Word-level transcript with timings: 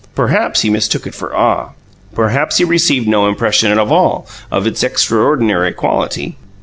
Perhaps 0.15 0.61
he 0.61 0.71
mistook 0.71 1.05
it 1.05 1.13
for 1.13 1.35
awe; 1.35 1.73
perhaps 2.15 2.57
he 2.57 2.63
received 2.63 3.07
no 3.07 3.27
impression 3.27 3.69
at 3.71 3.77
all 3.77 4.25
of 4.51 4.65
its 4.65 4.81
extraordinary 4.81 5.73
quality. 5.73 6.35